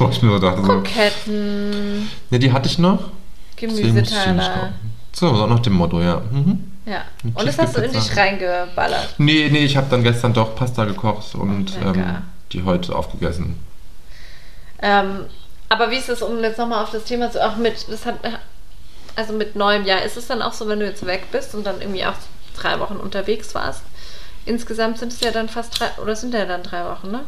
[0.00, 3.10] wo ich mir so dachte, so, Kroketten, ne, die hatte ich noch.
[3.60, 4.48] deswegen musste ich die nicht Gemüseteller.
[4.48, 4.74] kaufen.
[5.12, 6.22] So, so nach dem Motto, ja.
[6.30, 6.72] Mhm.
[6.86, 7.04] Ja.
[7.34, 9.14] Und das hast du in dich reingeballert.
[9.18, 13.56] Nee, nee, ich habe dann gestern doch Pasta gekocht und ähm, die heute aufgegessen.
[14.82, 15.26] Ähm,
[15.68, 18.16] aber wie ist es, um jetzt nochmal auf das Thema zu, auch mit, das hat,
[19.14, 21.64] also mit neuem Jahr, ist es dann auch so, wenn du jetzt weg bist und
[21.64, 22.14] dann irgendwie auch
[22.56, 23.82] drei Wochen unterwegs warst?
[24.46, 27.20] Insgesamt sind es ja dann fast drei, oder sind ja dann drei Wochen, ne?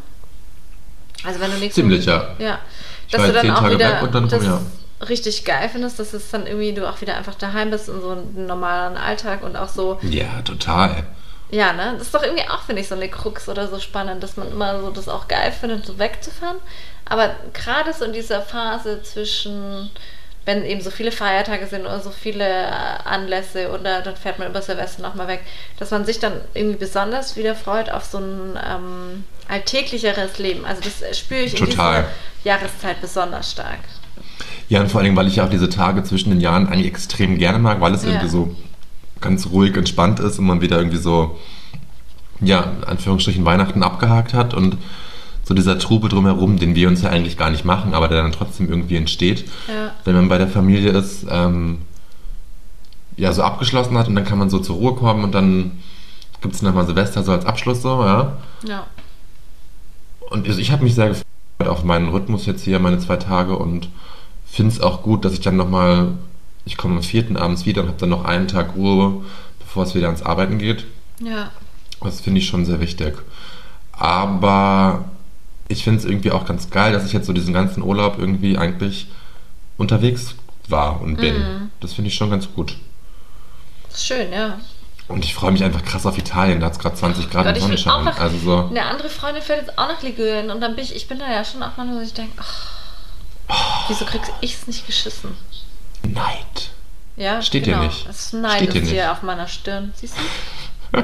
[1.23, 2.35] Also wenn du nächste Ziemlich, ja.
[2.39, 2.59] Ja.
[3.07, 4.61] Ich Dass du dann auch wieder das ja.
[5.07, 8.11] richtig geil findest, dass es dann irgendwie du auch wieder einfach daheim bist in so
[8.11, 11.03] einem normalen Alltag und auch so, Ja, total.
[11.51, 11.93] ja, ne?
[11.97, 14.51] Das ist doch irgendwie auch, finde ich, so eine Krux oder so spannend, dass man
[14.51, 16.57] immer so das auch geil findet, so wegzufahren.
[17.05, 19.91] Aber gerade so in dieser Phase zwischen,
[20.45, 22.69] wenn eben so viele Feiertage sind oder so viele äh,
[23.05, 25.41] Anlässe oder dann fährt man über Silvester nochmal weg,
[25.79, 30.65] dass man sich dann irgendwie besonders wieder freut auf so ein ähm, alltäglicheres Leben.
[30.65, 32.01] Also das spüre ich in Total.
[32.43, 33.79] dieser Jahreszeit besonders stark.
[34.69, 37.37] Ja, und vor allem, weil ich ja auch diese Tage zwischen den Jahren eigentlich extrem
[37.37, 38.09] gerne mag, weil es Ja.
[38.09, 38.55] irgendwie so
[39.21, 41.39] ganz ruhig, entspannt ist und man wieder irgendwie so,
[42.41, 44.77] ja, in Anführungsstrichen Weihnachten abgehakt hat und
[45.43, 48.31] so dieser Trubel drumherum, den wir uns ja eigentlich gar nicht machen, aber der dann
[48.31, 49.91] trotzdem irgendwie entsteht, Ja.
[50.05, 51.79] wenn man bei der Familie ist, ähm,
[53.17, 55.71] ja, so abgeschlossen hat und dann kann man so zur Ruhe kommen und dann
[56.41, 58.37] gibt es nochmal Silvester so als Abschluss so, ja.
[58.67, 58.87] Ja.
[60.29, 61.25] Und also ich habe mich sehr gefreut
[61.67, 63.89] auf meinen Rhythmus jetzt hier, meine zwei Tage und
[64.45, 66.09] finde es auch gut, dass ich dann nochmal,
[66.65, 69.21] ich komme am vierten abends wieder und habe dann noch einen Tag Ruhe,
[69.59, 70.85] bevor es wieder ans Arbeiten geht.
[71.19, 71.51] Ja.
[72.01, 73.15] Das finde ich schon sehr wichtig.
[73.91, 75.05] Aber
[75.67, 78.57] ich finde es irgendwie auch ganz geil, dass ich jetzt so diesen ganzen Urlaub irgendwie
[78.57, 79.07] eigentlich
[79.77, 80.35] unterwegs
[80.67, 81.37] war und bin.
[81.37, 81.71] Mhm.
[81.79, 82.75] Das finde ich schon ganz gut.
[83.91, 84.59] Ist schön, ja.
[85.09, 86.59] Und ich freue mich einfach krass auf Italien.
[86.61, 88.05] Da hat es gerade 20 Grad Gott, will Sonnenschein.
[88.05, 88.67] noch- Also so.
[88.69, 91.29] Eine andere Freundin fährt jetzt auch nach Ligurien und dann bin ich, ich bin da
[91.31, 92.33] ja schon auch manchmal, dass ich denke,
[93.47, 95.31] ach, wieso kriegst ich es nicht geschissen?
[96.07, 96.71] Neid.
[97.17, 97.85] Ja, Steht dir genau.
[97.85, 98.07] nicht.
[98.07, 99.11] Das Neid Steht dir ist hier nicht.
[99.11, 99.93] auf meiner Stirn.
[99.95, 100.15] Siehst
[100.93, 101.03] du?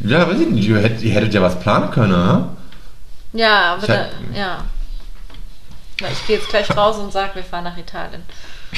[0.00, 0.68] Ja, weiß ich nicht.
[0.68, 2.48] Ihr hättet, ihr hättet ja was planen können, ne?
[3.32, 4.64] Ja, aber da, ja.
[6.00, 8.22] Na, ich gehe jetzt gleich raus und sage, wir fahren nach Italien.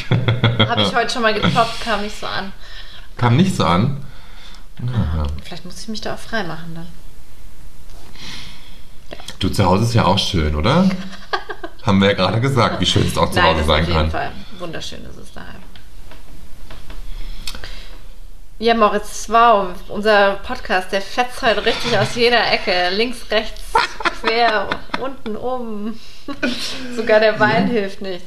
[0.69, 2.53] Habe ich heute schon mal geploppt, kam nicht so an.
[3.17, 4.05] Kam nicht so an.
[4.87, 5.27] Aha.
[5.43, 6.87] Vielleicht muss ich mich da auch frei machen dann.
[9.41, 10.89] Du, zu Hause ist ja auch schön, oder?
[11.83, 14.01] Haben wir ja gerade gesagt, wie schön es auch zu Nein, Hause sein auf jeden
[14.01, 14.11] kann.
[14.11, 14.33] Fall.
[14.59, 15.63] Wunderschön ist es daheim.
[18.61, 22.91] Ja, Moritz, wow, unser Podcast, der fetzt heute richtig aus jeder Ecke.
[22.97, 23.63] Links, rechts,
[24.21, 24.69] quer,
[25.01, 26.01] unten, oben.
[26.97, 28.25] Sogar der Wein hilft nicht.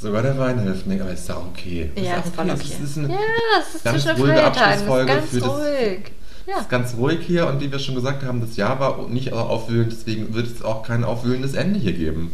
[0.00, 1.90] Sogar der Wein hilft nicht, aber ist ja okay.
[1.96, 2.54] Ja, auch ist voll okay.
[2.62, 3.18] Es ist, eine, ja,
[3.60, 6.00] es ist ganz zwischen ruhige ist Abschlussfolge ganz für das- ruhig.
[6.46, 6.58] es Ja.
[6.60, 9.92] ist ganz ruhig hier und wie wir schon gesagt haben, das Jahr war nicht aufwühlend,
[9.92, 12.32] deswegen wird es auch kein aufwühlendes Ende hier geben.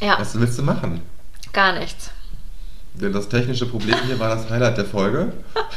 [0.00, 1.00] ja, Was willst du machen?
[1.52, 2.10] gar nichts.
[3.00, 5.32] Denn das technische Problem hier war das Highlight der Folge.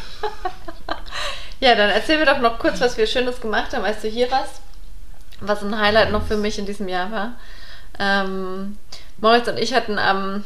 [1.64, 4.32] Ja, dann erzähl mir doch noch kurz, was wir Schönes gemacht haben, als du hier
[4.32, 4.62] warst.
[5.42, 7.34] Was ein Highlight noch für mich in diesem Jahr war.
[8.00, 8.78] Ähm,
[9.20, 10.44] Moritz und ich hatten am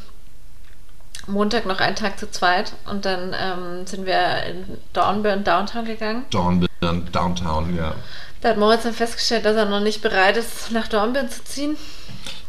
[1.28, 6.26] Montag noch einen Tag zu zweit und dann ähm, sind wir in Dornbirn Downtown gegangen.
[6.32, 7.96] Dornbirn, Downtown, ja.
[8.42, 11.78] Da hat Moritz dann festgestellt, dass er noch nicht bereit ist, nach Dornbirn zu ziehen.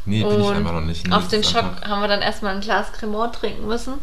[0.07, 1.07] Nee, bin ich Und einfach noch nicht.
[1.07, 3.95] Nee, auf den Schock einfach- haben wir dann erstmal ein Glas Cremant trinken müssen.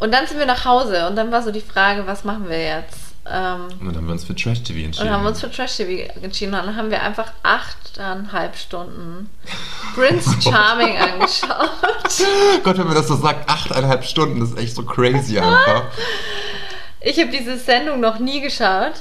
[0.00, 2.58] Und dann sind wir nach Hause und dann war so die Frage, was machen wir
[2.62, 2.98] jetzt?
[3.30, 5.06] Ähm, Und dann haben wir uns für Trash TV und entschieden.
[5.06, 9.28] dann haben wir uns für Trash TV entschieden und dann haben wir einfach achteinhalb Stunden
[9.94, 11.70] Prince Charming angeschaut.
[12.64, 15.84] Gott, wenn man das so sagt, achteinhalb Stunden, das ist echt so crazy einfach.
[17.02, 18.92] Ich habe diese Sendung noch nie geschaut.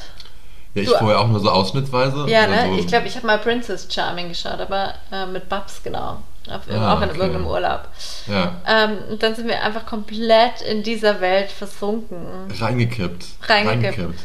[0.73, 2.25] Ja, ich Du- vorher auch nur so ausschnittsweise.
[2.29, 2.67] Ja, ne?
[2.73, 2.77] So.
[2.79, 6.21] Ich glaube, ich habe mal Princess Charming geschaut, aber äh, mit Babs, genau.
[6.49, 7.19] Auf, Ah, auch in okay.
[7.19, 7.81] irgendeinem Urlaub.
[8.27, 12.17] Ja, Ähm, und dann sind wir einfach komplett in dieser Welt versunken.
[12.59, 13.25] reingekippt.
[13.47, 14.19] Reingekippt.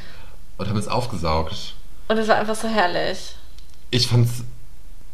[0.59, 1.75] Und haben es aufgesaugt.
[2.09, 3.35] Und es war einfach so herrlich.
[3.91, 4.45] Ich fand's.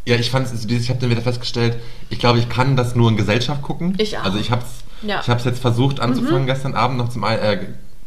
[0.07, 1.77] Ja, ich fand's, ich habe dann wieder festgestellt,
[2.09, 3.95] ich glaube, ich kann das nur in Gesellschaft gucken.
[3.99, 4.25] Ich auch.
[4.25, 5.17] Also ich hab's, Ja.
[5.17, 5.21] Mhm.
[5.23, 7.67] ich hab's jetzt versucht anzufangen, gestern Abend noch zum, äh,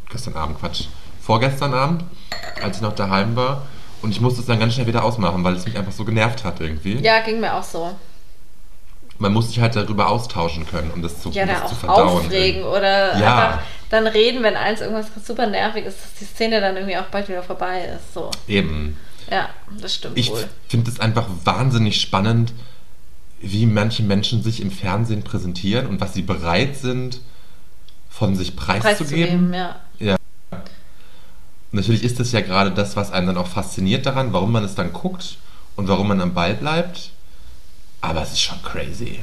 [0.09, 0.85] gestern Abend, Quatsch,
[1.21, 2.03] vorgestern Abend,
[2.61, 3.67] als ich noch daheim war.
[4.01, 6.43] Und ich musste es dann ganz schnell wieder ausmachen, weil es mich einfach so genervt
[6.43, 6.95] hat irgendwie.
[6.99, 7.95] Ja, ging mir auch so.
[9.23, 11.75] Man muss sich halt darüber austauschen können, um das zu, Ja, um da das zu
[11.75, 12.07] verdauen.
[12.25, 13.47] aufregen oder Ja.
[13.47, 13.59] einfach
[13.89, 17.29] dann reden, wenn eins irgendwas super nervig ist, dass die Szene dann irgendwie auch bald
[17.29, 18.13] wieder vorbei ist.
[18.13, 18.29] So.
[18.49, 18.97] Eben.
[19.31, 19.47] Ja,
[19.79, 20.29] das stimmt Ich
[20.67, 22.51] finde es einfach wahnsinnig spannend,
[23.39, 27.21] wie manche Menschen sich im Fernsehen präsentieren und was sie bereit sind,
[28.09, 29.51] von sich preiszugeben.
[29.51, 29.53] Preiszugeben,
[29.99, 30.17] ja.
[31.71, 34.75] natürlich ist das ja gerade das, was einen dann auch fasziniert daran, warum man es
[34.75, 35.37] dann guckt
[35.77, 37.11] und warum man am Ball bleibt.
[38.03, 39.19] Aber es ist schon crazy.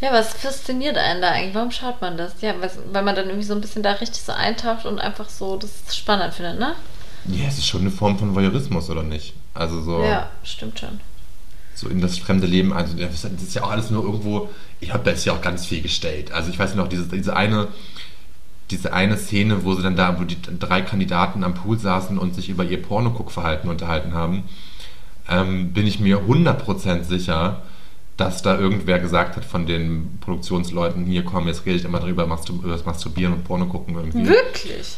[0.00, 1.54] Ja, was fasziniert einen da eigentlich?
[1.54, 2.32] Warum schaut man das?
[2.40, 2.54] Ja,
[2.92, 5.96] weil man dann irgendwie so ein bisschen da richtig so eintaucht und einfach so das
[5.96, 6.74] spannend findet, ne?
[7.26, 9.34] Ja, es ist schon eine Form von Voyeurismus, oder nicht?
[9.54, 11.00] Also so, Ja, stimmt schon.
[11.74, 12.96] so in das fremde Leben ein.
[12.98, 15.82] Das ist ja auch alles nur irgendwo, ich habe da ist ja auch ganz viel
[15.82, 16.32] gestellt.
[16.32, 17.68] Also ich weiß noch, diese, diese eine
[18.70, 22.34] diese eine Szene, wo sie dann da, wo die drei Kandidaten am Pool saßen und
[22.34, 24.44] sich über ihr Pornoguckverhalten unterhalten haben,
[25.28, 27.62] ähm, bin ich mir 100% sicher,
[28.16, 32.26] dass da irgendwer gesagt hat von den Produktionsleuten, hier komm, jetzt rede ich immer drüber,
[32.26, 34.26] Mastur über das Masturbieren und Porno gucken irgendwie.
[34.26, 34.96] Wirklich?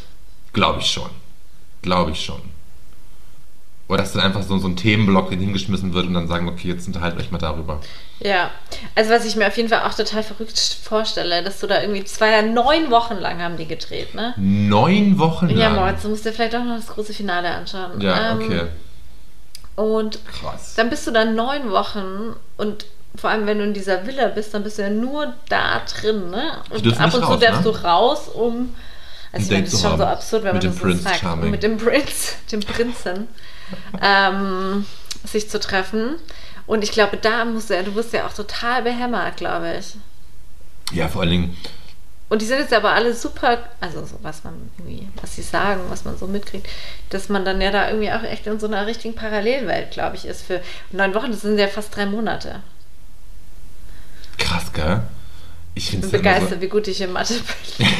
[0.53, 1.09] Glaube ich schon.
[1.81, 2.41] Glaube ich schon.
[3.87, 6.87] Oder dass dann einfach so, so ein Themenblock hingeschmissen wird und dann sagen, okay, jetzt
[6.87, 7.81] unterhaltet euch mal darüber.
[8.21, 8.49] Ja,
[8.95, 12.01] also was ich mir auf jeden Fall auch total verrückt vorstelle, dass du da irgendwie,
[12.01, 14.33] das war ja neun Wochen lang haben die gedreht, ne?
[14.37, 15.57] Neun Wochen lang.
[15.57, 17.99] Ja, Moritz, du musst dir vielleicht auch noch das große Finale anschauen.
[17.99, 18.61] Ja, Ähm, okay.
[19.75, 20.75] Und Krass.
[20.75, 24.53] dann bist du da neun Wochen und vor allem, wenn du in dieser Villa bist,
[24.53, 26.57] dann bist du ja nur da drin, ne?
[26.69, 27.71] Und ab und zu raus, darfst ne?
[27.71, 28.75] du raus, um.
[29.33, 31.19] Also, ich meine, das ist schon so absurd, wenn Mit man das so sagt.
[31.19, 31.51] Charming.
[31.51, 33.27] Mit dem Prinz, dem Prinzen,
[34.01, 34.85] ähm,
[35.25, 36.15] sich zu treffen.
[36.67, 39.95] Und ich glaube, da musst du ja, du wirst ja auch total behämmert, glaube ich.
[40.93, 41.57] Ja, vor allen Dingen,
[42.31, 45.81] Und die sind jetzt aber alle super, also so was man irgendwie, was sie sagen,
[45.89, 46.67] was man so mitkriegt,
[47.09, 50.25] dass man dann ja da irgendwie auch echt in so einer richtigen Parallelwelt, glaube ich,
[50.25, 52.63] ist für neun Wochen, das sind ja fast drei Monate.
[54.37, 55.01] krass, gell?
[55.73, 57.35] Ich Ich finde bin immer so, begeistert, wie gut ich in Mathe
[57.77, 57.87] bin.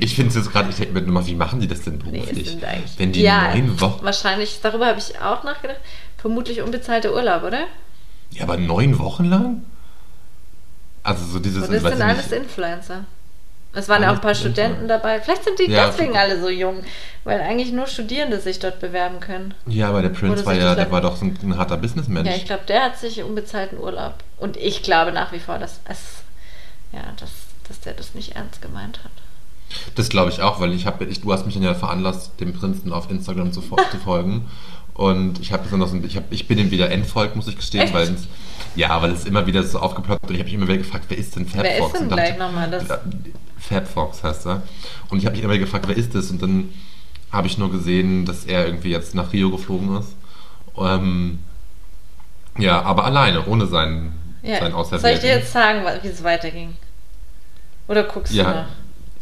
[0.00, 2.22] Ich finde es jetzt gerade, ich denke mir immer, wie machen die das denn Nee,
[2.22, 2.58] beruflich?
[2.64, 2.98] eigentlich.
[2.98, 4.04] Wenn die ja, neun Wochen.
[4.04, 5.80] Wahrscheinlich, darüber habe ich auch nachgedacht.
[6.16, 7.66] Vermutlich unbezahlter Urlaub, oder?
[8.30, 9.62] Ja, aber neun Wochen lang?
[11.04, 11.68] Also so dieses.
[11.68, 13.04] Und das sind alles nicht, Influencer.
[13.74, 14.34] Es waren ja auch ein paar.
[14.34, 15.20] Studenten dabei.
[15.20, 16.82] Vielleicht sind die Ja, deswegen alle so jung,
[17.24, 19.54] weil eigentlich nur Studierende sich dort bewerben können.
[19.66, 22.28] ja, aber der Prince Oder war ja, der war doch so ein, ein harter Businessmensch.
[22.28, 24.14] Ja, ich glaube, der hat sich unbezahlten Urlaub.
[24.38, 25.98] Und ich glaube nach wie vor, dass es,
[26.92, 27.30] ja, dass,
[27.68, 29.12] dass der das nicht ernst gemeint hat.
[29.96, 32.92] Das glaube ich auch, weil ich habe, du hast mich dann ja veranlasst, dem Prinzen
[32.92, 34.48] auf Instagram zu, zu folgen.
[34.94, 37.94] Und ich habe besonders, ich, hab, ich bin ihm wieder entfolgt, muss ich gestehen, Echt?
[37.94, 38.28] weil es,
[38.76, 41.18] ja, weil es immer wieder so aufgeploppt und ich habe mich immer wieder gefragt, wer
[41.18, 41.92] ist denn Fab Wer ist Fox?
[41.94, 42.84] denn und gleich nochmal das?
[43.58, 44.62] Fab Fox heißt er.
[45.10, 46.30] Und ich habe mich immer wieder gefragt, wer ist das?
[46.30, 46.72] Und dann
[47.32, 50.14] habe ich nur gesehen, dass er irgendwie jetzt nach Rio geflogen ist.
[50.78, 51.40] Ähm,
[52.58, 54.60] ja, aber alleine, ohne seinen, Ja.
[54.60, 56.74] seinen Soll ich dir jetzt sagen, wie es weiterging?
[57.88, 58.64] Oder guckst du Ja, noch?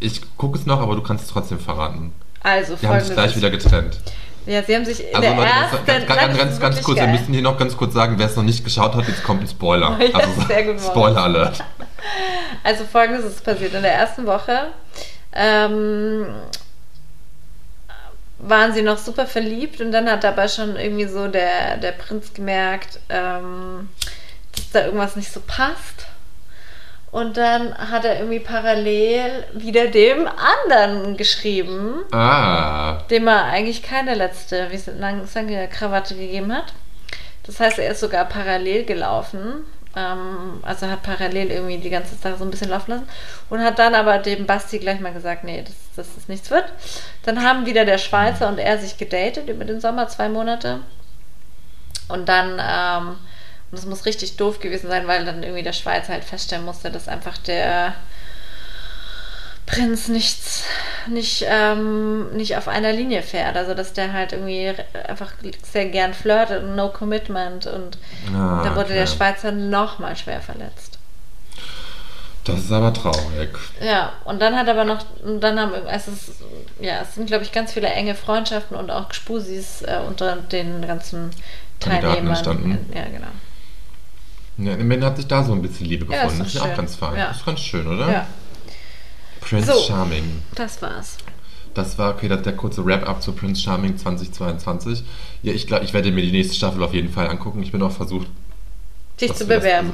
[0.00, 2.12] ich gucke es noch, aber du kannst es trotzdem verraten.
[2.42, 3.98] Also, Die haben sich folgendes gleich ist- wieder getrennt.
[4.46, 5.86] Ja, sie haben sich in Also der Leute, ersten...
[5.86, 8.42] ganz, ganz, ganz, ganz, kurz, wir müssen hier noch ganz kurz sagen, wer es noch
[8.42, 9.98] nicht geschaut hat, jetzt kommt ein Spoiler.
[10.12, 10.80] Ja, also, sehr gut.
[10.80, 11.64] Spoiler Alert.
[12.64, 13.74] Also folgendes ist passiert.
[13.74, 14.68] In der ersten Woche
[15.32, 16.26] ähm,
[18.38, 22.34] waren sie noch super verliebt und dann hat aber schon irgendwie so der, der Prinz
[22.34, 23.88] gemerkt, ähm,
[24.54, 26.06] dass da irgendwas nicht so passt.
[27.12, 34.14] Und dann hat er irgendwie parallel wieder dem anderen geschrieben, Ah, dem er eigentlich keine
[34.14, 36.72] letzte lange Krawatte gegeben hat.
[37.42, 39.64] Das heißt, er ist sogar parallel gelaufen.
[39.94, 43.08] Ähm, also hat parallel irgendwie die ganze Sache so ein bisschen laufen lassen.
[43.50, 46.64] Und hat dann aber dem Basti gleich mal gesagt, nee, das, das ist nichts wird.
[47.24, 50.78] Dann haben wieder der Schweizer und er sich gedatet über den Sommer, zwei Monate.
[52.08, 53.16] Und dann, ähm,
[53.72, 56.90] und das muss richtig doof gewesen sein, weil dann irgendwie der Schweizer halt feststellen musste,
[56.92, 57.94] dass einfach der
[59.66, 60.64] Prinz nichts,
[61.06, 63.56] nicht, ähm, nicht auf einer Linie fährt.
[63.56, 64.74] Also, dass der halt irgendwie
[65.08, 65.32] einfach
[65.62, 67.66] sehr gern flirtet und no commitment.
[67.66, 67.96] Und
[68.34, 69.12] Ah, da wurde der okay.
[69.16, 70.98] Schweizer nochmal schwer verletzt.
[72.44, 73.56] das ist aber traurig.
[73.80, 75.04] Ja, und dann hat aber noch,
[75.40, 76.32] dann haben, es ist,
[76.80, 80.86] ja, es sind, glaube ich, ganz viele enge Freundschaften und auch Gspusis äh, unter den
[80.86, 81.30] ganzen
[81.78, 82.28] Teilnehmern.
[82.28, 82.90] entstanden.
[82.94, 83.28] Ja, genau.
[84.64, 86.38] Ja, im Ende hat sich da so ein bisschen Liebe Ja, ist gefunden.
[86.44, 87.16] das ist ja auch ganz fein.
[87.18, 87.28] Ja.
[87.28, 88.10] Das ist ganz schön, oder?
[88.10, 88.26] Ja,
[89.40, 89.80] Prince So.
[89.80, 90.42] Charming.
[90.54, 91.16] das war's.
[91.74, 95.02] Das war okay, das der kurze Wrap-up zu Prince Charming 2022.
[95.42, 97.62] Ja, ich glaube, ich werde mir die nächste Staffel auf jeden Fall angucken.
[97.62, 98.26] Ich bin auch versucht,
[99.20, 99.92] Dich zu bewerben.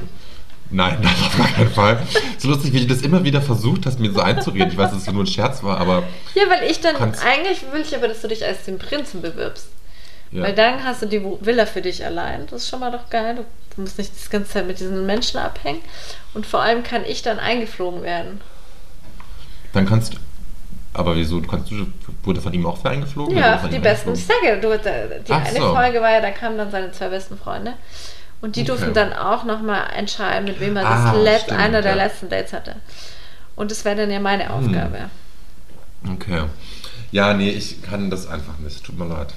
[0.71, 2.05] Nein, nein, auf gar keinen Fall.
[2.37, 4.69] So lustig, wie du das immer wieder versucht hast, mir so einzureden.
[4.71, 6.03] Ich weiß, dass es nur ein Scherz war, aber
[6.35, 9.67] Ja, weil ich dann, eigentlich will ich aber, dass du dich als den Prinzen bewirbst.
[10.31, 10.43] Ja.
[10.43, 12.45] Weil dann hast du die Villa für dich allein.
[12.47, 13.45] Das ist schon mal doch geil.
[13.75, 15.81] Du musst nicht die ganze Zeit mit diesen Menschen abhängen.
[16.33, 18.41] Und vor allem kann ich dann eingeflogen werden.
[19.73, 20.17] dann kannst du.
[20.93, 21.39] Aber wieso?
[21.41, 21.85] Kannst du,
[22.23, 23.37] wurde von ihm auch für eingeflogen?
[23.37, 24.13] Ja, die besten.
[24.13, 25.73] Ich sage du, die Ach eine so.
[25.73, 27.73] Folge war ja, da kamen dann seine zwei besten Freunde.
[28.41, 28.67] Und die Okay.
[28.67, 32.03] durften dann auch nochmal entscheiden, mit wem er Ah, das stimmt, einer der ja.
[32.05, 32.75] letzten Dates hatte.
[33.55, 34.51] Und das wäre dann ja meine Hm.
[34.51, 35.09] Aufgabe.
[36.13, 36.43] Okay.
[37.11, 38.83] Ja, nee, ich kann das einfach nicht.
[38.83, 39.33] Tut mir leid.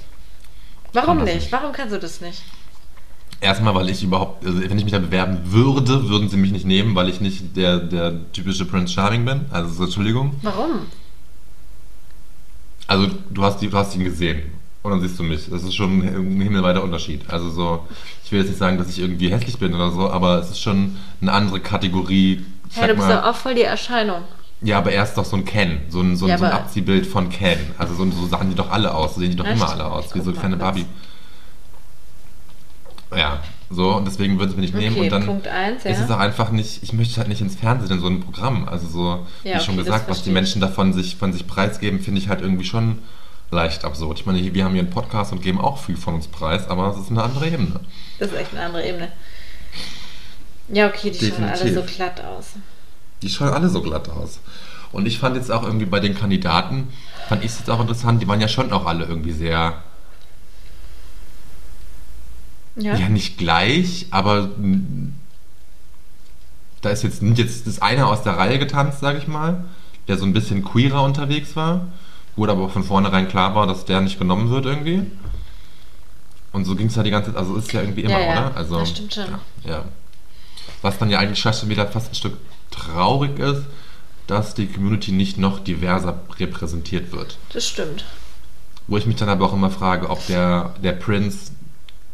[0.93, 1.35] Warum nicht?
[1.35, 1.51] nicht.
[1.51, 2.41] Warum kannst du das nicht?
[3.41, 6.65] Erstmal, weil ich überhaupt, also wenn ich mich da bewerben würde, würden sie mich nicht
[6.65, 9.45] nehmen, weil ich nicht der, der typische Prince Charming bin.
[9.51, 10.35] Also, so, Entschuldigung.
[10.43, 10.87] Warum?
[12.87, 14.43] Also, du hast, die, du hast ihn gesehen.
[14.81, 15.49] Und dann siehst du mich.
[15.49, 17.29] Das ist schon ein himmelweiter Unterschied.
[17.29, 17.87] Also, so,
[18.23, 20.61] ich will jetzt nicht sagen, dass ich irgendwie hässlich bin oder so, aber es ist
[20.61, 22.45] schon eine andere Kategorie.
[22.75, 24.23] Ja, du bist mal, doch auch voll die Erscheinung.
[24.63, 25.81] Ja, aber er ist doch so ein Ken.
[25.89, 27.59] So ein, so ein, Ja, so ein Abziehbild von Ken.
[27.77, 29.15] Also, so, so sahen die doch alle aus.
[29.15, 29.81] So sehen die doch Ja, immer stimmt.
[29.81, 30.13] alle aus.
[30.15, 30.57] Wie so kleine.
[30.57, 30.85] Barbie.
[33.15, 33.95] Ja, so.
[33.95, 34.95] Und deswegen würden sie mich nicht nehmen.
[34.95, 35.25] Okay, Und dann.
[35.25, 36.15] Punkt 1, Es ist ja.
[36.15, 38.67] auch einfach nicht, ich möchte halt nicht ins Fernsehen in so einem Programm.
[38.67, 40.31] Also so, Ja, wie schon okay, das gesagt, was die.
[40.31, 42.99] Menschen davon sich, von sich preisgeben, finde ich halt irgendwie schon
[43.51, 44.19] leicht absurd.
[44.19, 46.87] Ich meine, wir haben hier einen Podcast und geben auch viel von uns preis, aber
[46.89, 47.79] es ist eine andere Ebene.
[48.17, 49.09] Das ist echt eine andere Ebene.
[50.69, 51.95] Ja, okay, die schauen alle so Definitiv.
[51.97, 52.53] glatt aus.
[53.23, 54.39] Die schauen alle so glatt aus.
[54.91, 56.89] Und ich fand jetzt auch irgendwie bei den Kandidaten,
[57.27, 59.81] fand ich es jetzt auch interessant, die waren ja schon auch alle irgendwie sehr,
[62.75, 62.95] Ja.
[62.95, 64.49] ja, nicht gleich, aber
[66.81, 69.63] da ist jetzt nicht jetzt das eine aus der Reihe getanzt, sage ich mal,
[70.07, 71.87] der so ein bisschen queerer unterwegs war,
[72.35, 75.05] wo aber von vornherein klar war, dass der nicht genommen wird irgendwie.
[76.51, 78.31] Und so ging es ja die ganze Zeit, also ist ja irgendwie immer, Ja, ja,
[78.47, 78.57] oder?
[78.57, 79.25] Also, das stimmt schon.
[79.63, 79.85] Ja, ja.
[80.83, 82.37] Was dann ja eigentlich schon wieder fast ein Stück
[82.73, 83.63] traurig ist,
[84.27, 87.37] dass die Community nicht noch diverser repräsentiert wird.
[87.51, 88.05] Das stimmt.
[88.87, 91.51] Wo ich mich dann aber auch immer frage, ob der, der Prince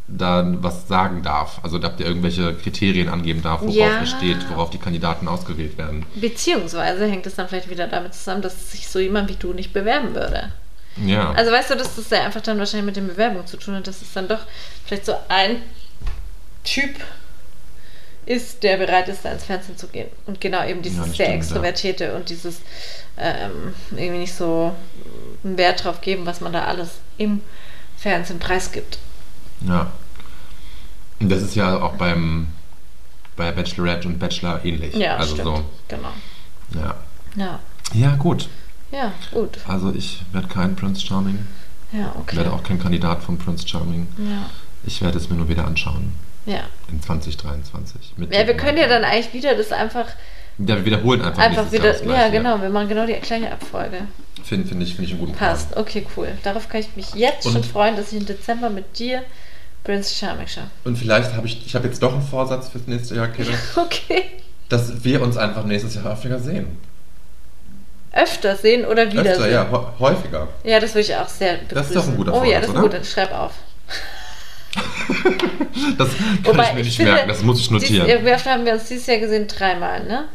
[0.07, 1.59] dann was sagen darf.
[1.63, 3.99] Also ob der irgendwelche Kriterien angeben darf, worauf Ja.
[3.99, 6.05] er steht, worauf die Kandidaten ausgewählt werden.
[6.15, 9.71] Beziehungsweise hängt es dann vielleicht wieder damit zusammen, dass sich so jemand wie du nicht
[9.71, 10.51] bewerben würde.
[11.05, 11.31] Ja.
[11.33, 13.87] Also weißt du, dass das ja einfach dann wahrscheinlich mit den Bewerbungen zu tun hat,
[13.87, 14.39] dass es dann doch
[14.85, 15.57] vielleicht so ein
[16.63, 16.95] Typ
[18.25, 20.07] ist, der bereit ist, da ins Fernsehen zu gehen.
[20.27, 22.61] Und genau eben dieses Ja, sehr stimmt, Extrovertierte und dieses
[23.17, 24.73] ähm, irgendwie nicht so
[25.43, 27.41] einen Wert drauf geben, was man da alles im
[27.97, 28.99] Fernsehen preisgibt.
[29.65, 29.91] ja.
[31.21, 32.47] Und das ist ja auch beim
[33.35, 34.95] bei Bachelorette und Bachelor ähnlich.
[34.95, 35.57] Ja, also stimmt.
[35.57, 35.65] so.
[35.89, 36.09] Genau.
[36.75, 36.95] Ja.
[37.35, 37.59] Ja.
[37.93, 38.47] Ja, gut.
[38.91, 39.57] Ja, gut.
[39.67, 41.45] Also ich werde kein Prince Charming.
[41.91, 42.37] Ja, Ich okay.
[42.37, 44.07] werde auch kein Kandidat von Prince Charming.
[44.17, 44.49] Ja.
[44.85, 46.13] Ich werde es mir nur wieder anschauen.
[46.49, 46.61] Ja.
[46.91, 48.13] In 2023.
[48.17, 50.07] Mit Ja, wir können ja dann eigentlich wieder das einfach,
[50.57, 51.91] Ja, wir wiederholen einfach, einfach wieder.
[51.93, 52.31] das Ja, Gleiche.
[52.31, 53.99] genau, wir machen genau die gleiche Abfolge.
[54.43, 55.71] Finde find ich, find ich einen guten Passt.
[55.71, 55.81] Plan.
[55.83, 56.29] Okay, cool.
[56.43, 59.23] Darauf kann ich mich jetzt Und- schon freuen, dass ich im Dezember mit dir
[59.83, 60.63] Prince Charming schaue.
[60.85, 64.23] Und vielleicht habe ich, ich habe jetzt doch einen Vorsatz fürs nächste Jahr, Kevin, Okay.
[64.69, 66.77] dass wir uns einfach nächstes Jahr häufiger sehen.
[68.11, 69.33] Öfter sehen oder wiedersehen.
[69.33, 70.47] Öfter, ja, hä- häufiger.
[70.63, 71.75] Ja, das würde ich auch sehr begrüßen.
[71.75, 72.81] Das ist doch ein guter Oh ja, Vorsatz, das ist oder?
[72.81, 72.93] gut.
[72.93, 73.51] Dann schreib auf.
[75.97, 76.09] Das
[76.43, 78.07] kann ich mir nicht finde, merken, das muss ich notieren.
[78.07, 79.47] Dies, wie oft haben wir uns dieses Jahr gesehen?
[79.47, 80.25] Dreimal, ne?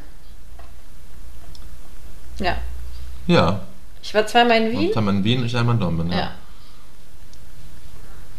[2.39, 2.57] Ja.
[3.27, 3.61] ja.
[4.03, 4.93] Ich war zweimal in Wien.
[4.93, 6.19] Und wir in Wien, ich einmal in Dortmund, ja.
[6.19, 6.31] Ja.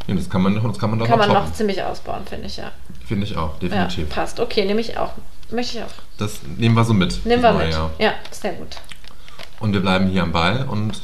[0.07, 0.15] ja.
[0.15, 2.57] Das kann man, das kann man doch Kann man noch noch ziemlich ausbauen, finde ich,
[2.57, 2.71] ja.
[3.07, 4.09] Finde ich auch, Ja, definitiv.
[4.09, 4.39] passt.
[4.39, 5.13] Okay, nehme ich auch.
[5.51, 5.93] Möchte ich auch.
[6.17, 7.25] Das nehmen wir so mit.
[7.25, 7.71] Nehmen wir mit.
[7.71, 7.91] Jahr.
[7.99, 8.77] Ja, sehr gut.
[9.59, 11.01] Und wir bleiben hier am Ball und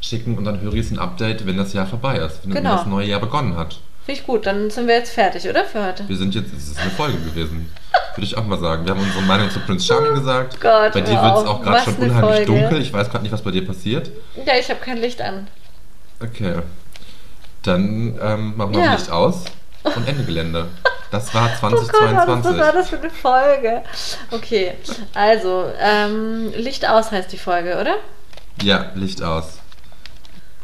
[0.00, 2.70] schicken unseren Höris ein Update, wenn das Jahr vorbei ist, wenn, Genau.
[2.70, 3.80] wenn das neue Jahr begonnen hat.
[4.08, 4.46] Finde ich gut.
[4.46, 5.66] Dann sind wir jetzt fertig, oder?
[5.66, 6.08] Für heute.
[6.08, 7.70] Wir sind jetzt, es ist eine Folge gewesen.
[8.16, 8.86] Würde ich auch mal sagen.
[8.86, 10.54] Wir haben unsere Meinung zu Prince Charming gesagt.
[10.56, 12.46] Oh Gott, bei dir wird es auch gerade schon unheimlich Folge.
[12.46, 12.80] dunkel.
[12.80, 14.10] Ich weiß gerade nicht, was bei dir passiert.
[14.46, 15.46] Ja, ich habe kein Licht an.
[16.22, 16.54] Okay.
[17.64, 18.94] Dann ähm, machen wir Ja.
[18.94, 19.44] Licht aus
[19.84, 20.68] und Ende Gelände.
[21.10, 22.60] Das war Oh Gott, was 2022.
[22.62, 23.82] war das für eine Folge?
[24.30, 24.72] Okay,
[25.12, 27.96] also, ähm, Licht aus heißt die Folge, oder?
[28.62, 29.58] ja, Licht aus.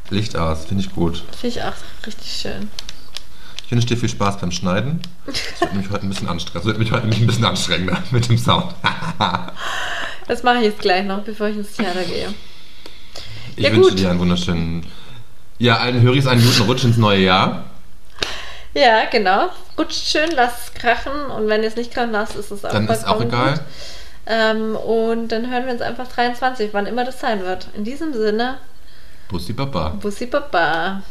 [0.09, 1.23] Licht aus, finde ich gut.
[1.39, 1.75] Finde ich auch
[2.07, 2.71] richtig schön.
[3.75, 5.01] Ich wünsche dir viel Spaß beim Schneiden.
[5.27, 6.55] Das wird mich heute ein bisschen anstrengen.
[6.61, 8.73] Das wird mich heute ein bisschen anstrengender mit dem Sound.
[10.29, 12.29] Das mache ich jetzt gleich noch, bevor ich ins Theater gehe.
[13.57, 13.99] Ich Ja, wünsche gut.
[13.99, 14.87] dir einen wunderschönen.
[15.59, 17.65] Ja, allen Höris einen guten Rutsch ins neue Jahr.
[18.75, 19.49] Ja, genau.
[19.77, 22.71] Rutscht schön, lasst es krachen und wenn ihr es nicht krachen lasst, ist es auch
[22.71, 23.61] Dann ist auch egal.
[24.27, 27.67] Ähm, und dann hören wir uns einfach 23, wann immer das sein wird.
[27.77, 28.59] In diesem Sinne,
[29.29, 29.89] Bussi Baba.
[30.01, 31.03] Bussi Baba.